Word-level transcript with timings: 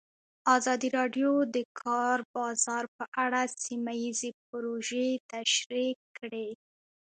ازادي 0.55 0.89
راډیو 0.97 1.31
د 1.45 1.47
د 1.55 1.57
کار 1.81 2.17
بازار 2.35 2.83
په 2.97 3.03
اړه 3.23 3.41
سیمه 3.63 3.93
ییزې 4.03 4.31
پروژې 4.47 5.07
تشریح 5.33 5.93
کړې. 6.17 6.49